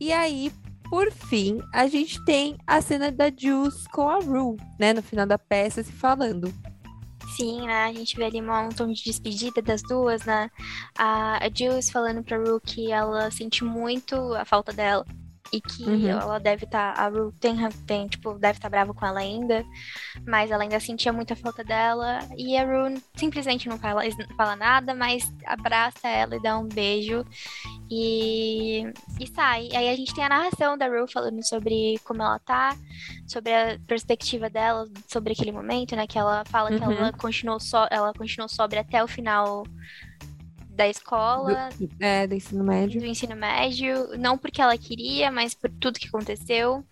[0.00, 0.52] E aí,
[0.88, 4.92] por fim, a gente tem a cena da Jules com a Rue, né?
[4.92, 6.52] No final da peça, se falando.
[7.36, 7.84] Sim, né?
[7.84, 10.50] A gente vê ali um tom de despedida das duas, né?
[10.96, 15.04] A, a Jules falando pra Ru que ela sente muito a falta dela.
[15.52, 16.08] E que Uhum.
[16.08, 16.92] ela deve estar.
[16.98, 17.56] a Ru tem,
[17.86, 19.64] tem, tipo, deve estar brava com ela ainda.
[20.26, 22.18] Mas ela ainda sentia muita falta dela.
[22.36, 24.02] E a Ru simplesmente não fala,
[24.36, 27.24] fala nada, mas abraça ela e dá um beijo.
[27.90, 28.82] E,
[29.18, 29.68] e sai.
[29.74, 32.76] Aí a gente tem a narração da Ru falando sobre como ela tá,
[33.26, 36.06] sobre a perspectiva dela, sobre aquele momento, né?
[36.06, 36.92] Que ela fala que Uhum.
[36.92, 39.64] ela continuou só, ela continuou sóbria até o final
[40.78, 43.00] da escola, Do, é, do ensino médio.
[43.00, 46.84] do ensino médio, não porque ela queria, mas por tudo que aconteceu.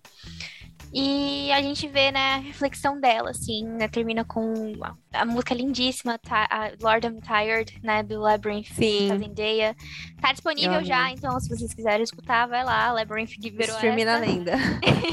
[0.93, 5.53] E a gente vê, né, a reflexão dela, assim, né, termina com a, a música
[5.53, 9.09] lindíssima, Ti- a Lord I'm Tired, né, do Labyrinth Sim.
[9.09, 9.75] da Zendaya.
[10.21, 14.13] Tá disponível Eu já, então se vocês quiserem escutar, vai lá, Labyrinth virou Streaming na
[14.17, 14.25] essa.
[14.25, 14.51] lenda.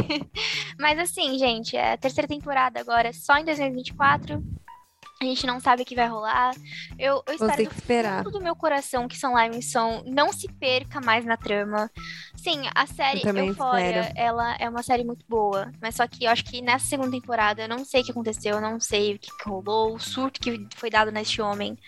[0.79, 4.43] Mas assim, gente, é a terceira temporada agora só em 2024.
[5.25, 6.55] A gente não sabe o que vai rolar.
[6.99, 8.25] Eu, eu espero ter do que esperar.
[8.25, 11.91] fundo do meu coração que Sam Livingston não se perca mais na trama.
[12.37, 14.15] Sim, a série Eu Euphoria, espero.
[14.17, 15.73] ela é uma série muito boa.
[15.81, 18.57] Mas só que eu acho que nessa segunda temporada, eu não sei o que aconteceu,
[18.57, 21.79] eu não sei o que, que rolou, o surto que foi dado neste homem.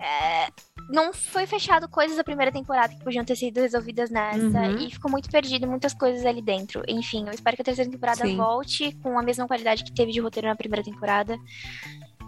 [0.00, 0.48] É,
[0.88, 4.60] não foi fechado coisas da primeira temporada que podiam ter sido resolvidas nessa.
[4.60, 4.78] Uhum.
[4.78, 6.82] E ficou muito perdido muitas coisas ali dentro.
[6.86, 8.36] Enfim, eu espero que a terceira temporada Sim.
[8.36, 11.38] volte com a mesma qualidade que teve de roteiro na primeira temporada.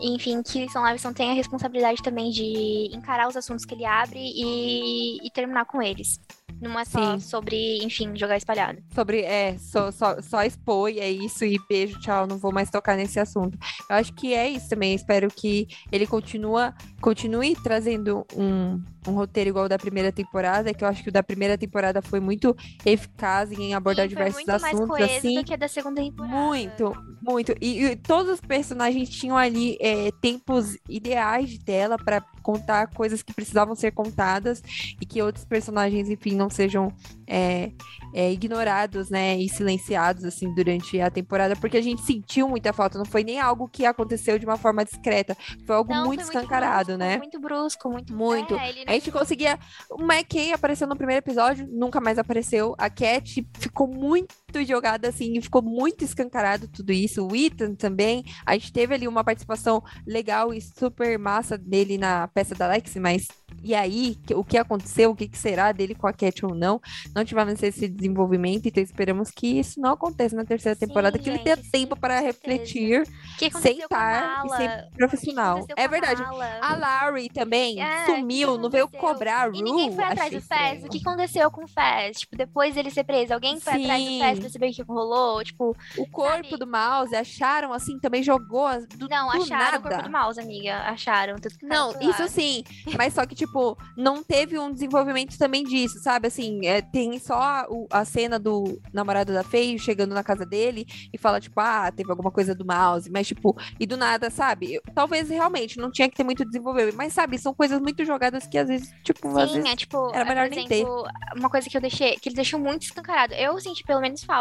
[0.01, 4.21] Enfim, que Sam Levinson tenha a responsabilidade também de encarar os assuntos que ele abre
[4.21, 6.21] e, e terminar com eles.
[6.61, 7.21] Não é só Sim.
[7.21, 8.83] sobre, enfim, jogar espalhado.
[8.95, 12.97] Sobre, é, só, só, só expõe, é isso, e beijo, tchau, não vou mais tocar
[12.97, 13.59] nesse assunto.
[13.89, 19.51] Eu acho que é isso também, espero que ele continua, continue trazendo um, um roteiro
[19.51, 22.57] igual o da primeira temporada, que eu acho que o da primeira temporada foi muito
[22.85, 25.35] eficaz em abordar Sim, diversos muito mais assuntos, coeso assim.
[25.35, 26.35] do que a da segunda temporada.
[26.35, 26.93] Muito,
[27.23, 27.55] muito.
[27.61, 33.23] E, e todos os personagens tinham ali é, tempos ideais de tela para contar coisas
[33.23, 34.63] que precisavam ser contadas
[35.01, 36.93] e que outros personagens, enfim, não sejam
[37.27, 37.73] é,
[38.15, 42.99] é, ignorados, né, e silenciados assim durante a temporada, porque a gente sentiu muita falta.
[42.99, 46.35] Não foi nem algo que aconteceu de uma forma discreta, foi algo Não, muito foi
[46.35, 47.19] escancarado, brusco, né?
[47.19, 48.15] Muito brusco, muito.
[48.15, 48.55] Muito.
[48.55, 49.59] É, ele gente conseguia.
[49.91, 52.75] O McKay apareceu no primeiro episódio, nunca mais apareceu.
[52.79, 57.27] A Cat ficou muito jogada assim, ficou muito escancarado tudo isso.
[57.27, 58.25] O Ethan também.
[58.45, 62.99] A gente teve ali uma participação legal e super massa dele na peça da Lexi,
[63.01, 63.27] mas
[63.63, 64.17] e aí?
[64.35, 65.11] O que aconteceu?
[65.11, 66.81] O que, que será dele com a Cat ou não?
[67.15, 71.29] Não tivemos esse desenvolvimento, então esperamos que isso não aconteça na terceira Sim, temporada, que
[71.29, 73.03] ele tenha gente, sim, tempo para refletir.
[73.03, 75.67] A sentar e ser profissional.
[75.77, 76.23] É a verdade.
[76.23, 76.59] Mala?
[76.61, 79.59] A Larry também É, sumiu, não veio cobrar a Rue.
[79.59, 80.85] E ninguém foi atrás do Fez.
[80.85, 82.21] O que aconteceu com o Fez?
[82.21, 84.21] Tipo, depois dele ser preso, alguém foi atrás do Sim.
[84.21, 85.45] Fez pra saber o que rolou?
[85.45, 86.57] Tipo, O corpo Sabe?
[86.59, 89.79] do mouse, acharam assim, também jogou do, não, do acharam nada.
[89.79, 90.77] o corpo do mouse, amiga.
[90.83, 91.37] Acharam.
[91.37, 92.11] Tudo que Não, foi lá.
[92.11, 92.63] isso sim,
[92.97, 96.29] mas só que, tipo, não teve um desenvolvimento também disso, sabe?
[96.29, 100.87] Assim, é, tem só a, a cena do namorado da Faye chegando na casa dele
[101.13, 104.81] e fala, tipo, ah, teve alguma coisa do mouse, mas, tipo, e do nada, sabe?
[104.95, 108.59] Talvez realmente não tinha que ter muito desenvolvimento, mas, sabe, são coisas muito jogadas que
[108.59, 109.73] às vezes, tipo, às Sim, vezes.
[109.73, 110.75] é tipo, era é, melhor por nem ter.
[110.77, 111.05] exemplo,
[111.37, 113.35] uma coisa que eu deixei, que ele deixou muito escancarado.
[113.35, 114.36] Eu senti pelo menos falta.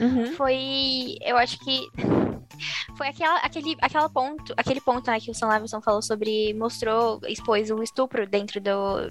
[0.00, 0.32] Uhum.
[0.32, 1.88] Foi, eu acho que
[2.96, 7.20] foi aquela, aquele, aquela ponto, aquele ponto, né, que o Sam Levinson falou sobre, mostrou,
[7.28, 9.10] expôs o estupro dentro do,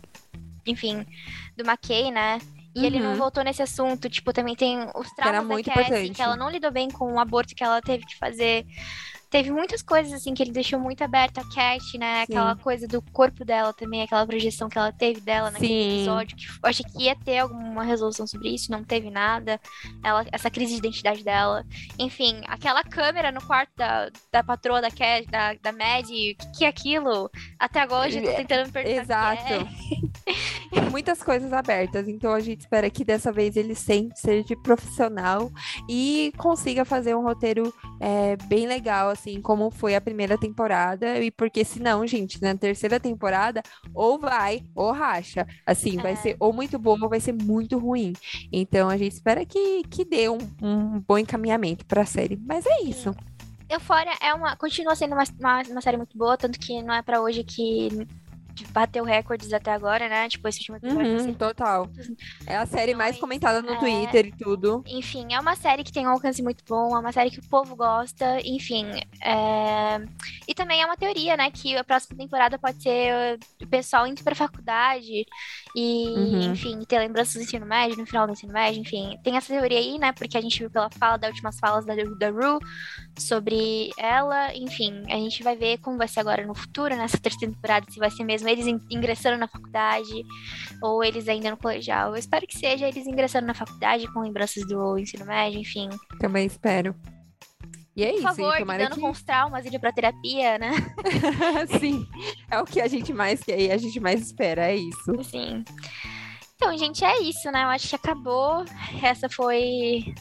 [0.65, 1.05] enfim,
[1.57, 2.39] do McKay, né?
[2.75, 3.15] E ele não Uhum.
[3.17, 6.13] voltou nesse assunto, tipo, também tem os era traumas muito da Cassie, importante.
[6.15, 8.65] que ela não lidou bem com o aborto que ela teve que fazer.
[9.29, 12.23] Teve muitas coisas, assim, que ele deixou muito aberta a Cat, né?
[12.23, 12.61] Aquela Sim.
[12.61, 15.95] coisa do corpo dela também, aquela projeção que ela teve dela naquele Sim.
[15.97, 19.59] episódio, que eu achei que ia ter alguma resolução sobre isso, não teve nada.
[20.03, 21.65] Ela, essa crise de identidade dela.
[21.99, 26.51] Enfim, aquela câmera no quarto da, da patroa da, Cat, da, da Maddie, o que,
[26.59, 27.29] que é aquilo?
[27.59, 29.33] Até agora eu tô tentando perguntar.
[29.33, 29.53] o que Exato.
[29.53, 30.15] é.
[30.91, 32.07] muitas coisas abertas.
[32.07, 35.51] Então a gente espera que dessa vez ele sempre seja profissional
[35.89, 41.19] e consiga fazer um roteiro é, bem legal, assim, como foi a primeira temporada.
[41.19, 43.61] E porque senão, gente, na terceira temporada,
[43.93, 45.47] ou vai ou racha.
[45.65, 46.15] Assim, vai É.
[46.15, 48.13] ser ou muito bom ou vai ser muito ruim.
[48.51, 52.37] Então a gente espera que, que dê um, um bom encaminhamento pra série.
[52.37, 53.13] Mas é isso.
[53.67, 57.01] Euphoria é uma, continua sendo uma, uma, uma série muito boa, tanto que não é
[57.01, 57.89] pra hoje que
[58.71, 60.29] bateu recordes até agora, né?
[60.29, 61.19] Tipo, esse último episódio.
[61.27, 61.89] Uhum, total.
[62.47, 63.77] É a série mais comentada no é.
[63.77, 64.83] Twitter e tudo.
[64.87, 67.49] Enfim, é uma série que tem um alcance muito bom, é uma série que o
[67.49, 68.85] povo gosta, enfim.
[69.21, 69.97] é,
[70.47, 71.49] E também é uma teoria, né?
[71.51, 75.25] Que a próxima temporada pode ser o pessoal indo pra faculdade
[75.75, 76.51] e, Uhum.
[76.51, 79.17] enfim, ter lembranças do ensino médio, no final do ensino médio, enfim.
[79.23, 80.11] Tem essa teoria aí, né?
[80.13, 82.59] Porque a gente viu pela fala das últimas falas da, da Rue
[83.17, 85.03] sobre ela, enfim.
[85.09, 88.09] A gente vai ver como vai ser agora no futuro, nessa terceira temporada, se vai
[88.11, 90.23] ser mesmo eles in- ingressando na faculdade
[90.81, 92.09] ou eles ainda no colegial.
[92.09, 95.89] Eu espero que seja eles ingressando na faculdade com lembranças do ensino médio, enfim.
[96.19, 96.95] Também espero.
[97.95, 99.01] E é Por isso, favor, lidando que...
[99.01, 100.71] com os traumas, indo pra terapia, né?
[101.79, 102.05] Sim,
[102.51, 105.11] é o que a gente mais quer e a gente mais espera, é isso.
[105.17, 105.63] Assim.
[106.55, 107.63] Então, gente, é isso, né?
[107.63, 108.65] Eu acho que acabou.
[109.01, 110.13] Essa foi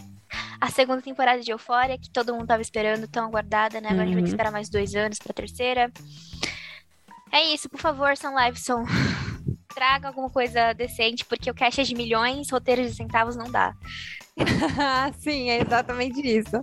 [0.65, 3.89] a segunda temporada de Euphoria, que todo mundo tava esperando, tão aguardada, né?
[3.91, 4.35] Agora a gente vai ter que Uhum.
[4.35, 5.93] esperar mais dois anos pra terceira.
[7.31, 8.85] É isso, por favor, Sam Liveson.
[9.75, 13.75] Traga alguma coisa decente, porque o cash é de milhões, roteiros de centavos não dá.
[15.19, 16.57] Sim, é exatamente isso.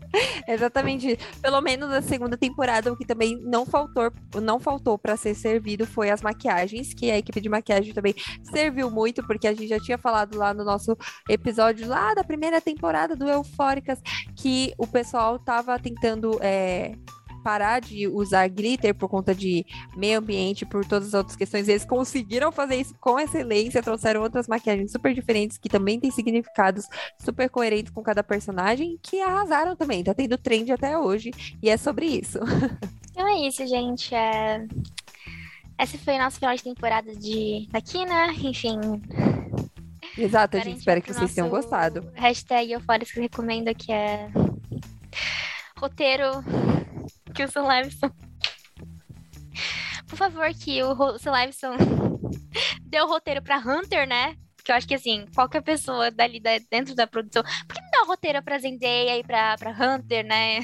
[0.47, 1.41] É exatamente isso.
[1.41, 5.85] Pelo menos na segunda temporada, o que também não faltou, não faltou para ser servido
[5.85, 9.79] foi as maquiagens, que a equipe de maquiagem também serviu muito, porque a gente já
[9.79, 10.97] tinha falado lá no nosso
[11.29, 13.99] episódio lá da primeira temporada do Eufóricas
[14.35, 16.95] que o pessoal tava tentando é,
[17.41, 21.67] parar de usar glitter por conta de meio ambiente, por todas as outras questões.
[21.67, 26.85] Eles conseguiram fazer isso com excelência, trouxeram outras maquiagens super diferentes que também têm significados
[27.19, 30.03] super coerentes com cada personagem, que arrasaram também.
[30.03, 32.39] Tá tendo trend até hoje, e é sobre isso.
[33.13, 34.15] Então é isso, gente.
[34.15, 34.65] É...
[35.77, 38.33] Essa foi a nossa final de temporada de daqui, né?
[38.41, 38.79] Enfim,
[40.17, 42.11] Exato, a gente espera que vocês tenham nosso gostado.
[42.13, 44.29] Hashtag Eufóricos que recomenda que é
[45.77, 46.43] roteiro
[47.31, 48.09] que o Sam Levinson.
[50.07, 50.93] Por favor, que o
[51.31, 51.75] Levinson
[52.83, 54.35] dê o roteiro pra Hunter, né?
[54.55, 57.41] Porque eu acho que assim, qualquer pessoa dali da- dentro da produção.
[57.67, 60.59] Por que não dá o roteiro pra Zendaya e pra, pra Hunter, né?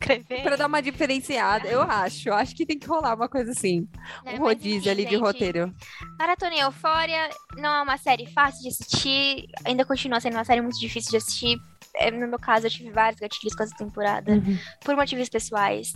[0.00, 0.42] Escrever.
[0.42, 2.28] Pra dar uma diferenciada, eu acho.
[2.28, 3.88] Eu acho que tem que rolar uma coisa assim.
[4.24, 4.34] né?
[4.34, 5.74] Um rodízio enfim, ali de gente, roteiro.
[6.18, 10.78] Maratona Eufória não é uma série fácil de assistir, ainda continua sendo uma série muito
[10.78, 11.58] difícil de assistir.
[11.94, 14.58] É, No meu caso, eu tive vários gatilhos com essa temporada, Uhum.
[14.84, 15.94] por motivos pessoais.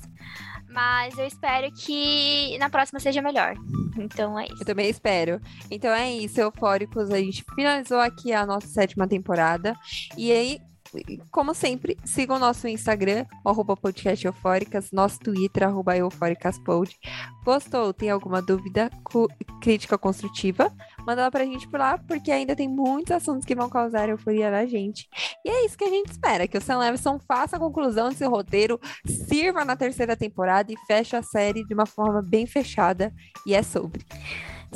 [0.73, 3.55] Mas eu espero que na próxima seja melhor.
[3.99, 4.63] Então é isso.
[4.63, 5.41] Eu também espero.
[5.71, 7.11] Então é isso, Eufóricos.
[7.11, 9.75] A gente finalizou aqui a nossa sétima temporada.
[10.17, 10.61] E aí,
[11.31, 16.94] como sempre, sigam o nosso Instagram, arroba podcast eufóricas, nosso Twitter, arroba eufóricaspod.
[17.44, 17.92] Gostou?
[17.92, 18.90] Tem alguma dúvida,
[19.61, 20.72] crítica construtiva?
[21.07, 24.50] Manda lá pra gente por lá, porque ainda tem muitos assuntos que vão causar euforia
[24.50, 25.09] na gente.
[25.44, 28.26] E é isso que a gente espera, que o Sam Levinson faça a conclusão desse
[28.26, 33.12] roteiro, sirva na terceira temporada e feche a série de uma forma bem fechada.
[33.46, 34.05] E é sobre.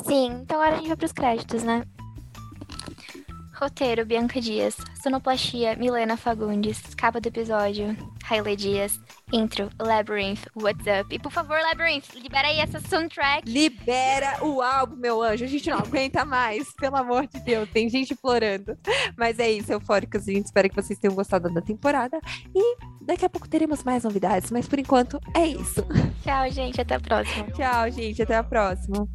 [0.06, 1.84] Sim, então agora a gente vai pros créditos, né?
[3.54, 4.76] Roteiro, Bianca Dias.
[5.02, 6.80] Sonoplastia, Milena Fagundes.
[6.96, 7.96] Capa do episódio,
[8.28, 9.00] Hailey Dias.
[9.32, 11.14] Intro, Labyrinth, What's Up?
[11.14, 13.50] E por favor, Labyrinth, libera aí essa soundtrack.
[13.50, 15.44] Libera o álbum, meu anjo.
[15.44, 17.68] A gente não aguenta mais, pelo amor de Deus.
[17.70, 18.76] Tem gente implorando.
[19.16, 20.24] Mas é isso, eufóricos.
[20.24, 22.18] Gente espera que vocês tenham gostado da temporada.
[22.54, 24.50] E daqui a pouco teremos mais novidades.
[24.50, 25.84] Mas por enquanto, é isso.
[26.22, 26.80] Tchau, gente.
[26.80, 27.46] Até a próxima.
[27.52, 28.22] Tchau, gente.
[28.22, 29.08] Até a próxima.